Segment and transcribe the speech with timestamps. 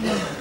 [0.00, 0.38] Oh,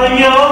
[0.00, 0.49] I know.